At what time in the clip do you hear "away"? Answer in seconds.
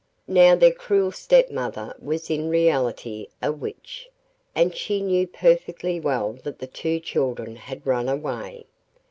8.09-8.65